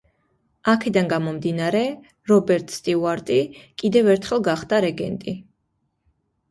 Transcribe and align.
აქედან 0.71 1.11
გამომდინარე, 1.11 1.83
რობერტ 2.33 2.73
სტიუარტი 2.79 3.39
კიდევ 3.83 4.11
ერთხელ 4.17 4.43
გახდა 4.51 4.83
რეგენტი. 4.89 5.41